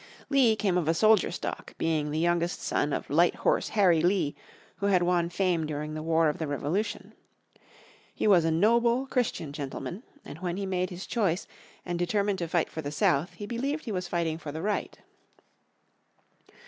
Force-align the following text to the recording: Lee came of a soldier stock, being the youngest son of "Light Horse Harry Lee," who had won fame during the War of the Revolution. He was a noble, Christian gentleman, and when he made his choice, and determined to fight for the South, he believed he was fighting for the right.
Lee 0.31 0.55
came 0.55 0.79
of 0.79 0.87
a 0.87 0.95
soldier 0.95 1.29
stock, 1.29 1.77
being 1.77 2.09
the 2.09 2.17
youngest 2.17 2.59
son 2.59 2.91
of 2.91 3.07
"Light 3.11 3.35
Horse 3.35 3.69
Harry 3.77 4.01
Lee," 4.01 4.35
who 4.77 4.87
had 4.87 5.03
won 5.03 5.29
fame 5.29 5.67
during 5.67 5.93
the 5.93 6.01
War 6.01 6.27
of 6.27 6.39
the 6.39 6.47
Revolution. 6.47 7.13
He 8.11 8.25
was 8.25 8.43
a 8.43 8.49
noble, 8.49 9.05
Christian 9.05 9.53
gentleman, 9.53 10.01
and 10.25 10.39
when 10.39 10.57
he 10.57 10.65
made 10.65 10.89
his 10.89 11.05
choice, 11.05 11.45
and 11.85 11.99
determined 11.99 12.39
to 12.39 12.47
fight 12.47 12.71
for 12.71 12.81
the 12.81 12.91
South, 12.91 13.33
he 13.35 13.45
believed 13.45 13.85
he 13.85 13.91
was 13.91 14.07
fighting 14.07 14.39
for 14.39 14.51
the 14.51 14.63
right. 14.63 14.97